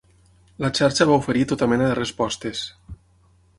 La 0.63 0.71
xarxa 0.79 1.07
va 1.09 1.19
oferir 1.23 1.45
tota 1.53 1.69
mena 1.75 1.91
de 1.91 1.99
respostes. 2.01 2.65